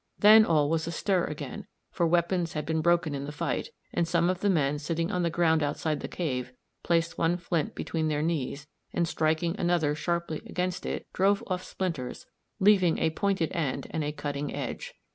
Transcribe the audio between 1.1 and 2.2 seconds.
again, for